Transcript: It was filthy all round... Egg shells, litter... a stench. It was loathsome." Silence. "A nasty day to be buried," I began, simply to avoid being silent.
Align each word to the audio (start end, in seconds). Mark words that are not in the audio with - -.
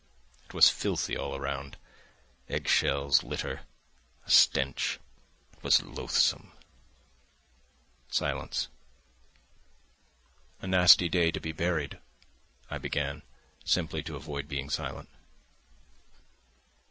It 0.47 0.55
was 0.55 0.67
filthy 0.67 1.15
all 1.15 1.39
round... 1.39 1.77
Egg 2.49 2.67
shells, 2.67 3.21
litter... 3.21 3.67
a 4.25 4.31
stench. 4.31 4.99
It 5.55 5.61
was 5.61 5.79
loathsome." 5.83 6.53
Silence. 8.09 8.67
"A 10.59 10.65
nasty 10.65 11.07
day 11.07 11.29
to 11.29 11.39
be 11.39 11.51
buried," 11.51 11.99
I 12.67 12.79
began, 12.79 13.21
simply 13.63 14.01
to 14.01 14.15
avoid 14.15 14.47
being 14.47 14.71
silent. 14.71 15.09